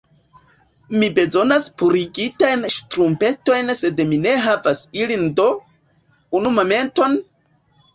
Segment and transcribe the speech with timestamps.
[1.01, 5.51] Mi bezonas purigitajn ŝtrumpetojn sed mi ne havas ilin do...
[6.43, 7.25] unu momenton...